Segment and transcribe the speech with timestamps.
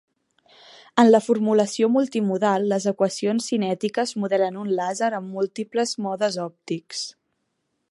[1.01, 7.07] En la formulació multimodal, les equacions cinètiques modelen un làser amb múltiples modes òptics.